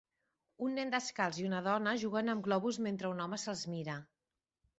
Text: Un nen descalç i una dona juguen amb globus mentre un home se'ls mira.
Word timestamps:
Un 0.67 0.71
nen 0.77 0.93
descalç 0.95 1.37
i 1.41 1.45
una 1.49 1.59
dona 1.67 1.93
juguen 2.05 2.33
amb 2.35 2.47
globus 2.49 2.81
mentre 2.87 3.11
un 3.13 3.23
home 3.27 3.41
se'ls 3.45 3.63
mira. 3.77 4.01